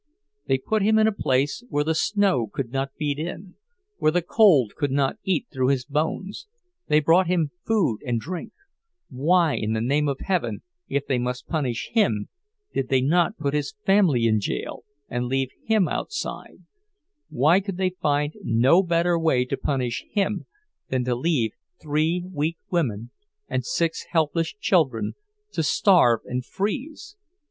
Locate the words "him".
0.81-0.97, 7.27-7.51, 11.93-12.29, 15.67-15.87, 20.09-20.47